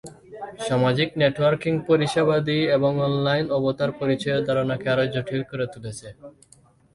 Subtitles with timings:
[0.67, 6.07] সামাজিক নেটওয়ার্কিং পরিষেবাদি এবং অনলাইন অবতার পরিচয়ের ধারণাকে আরো জটিল করে তুলেছে।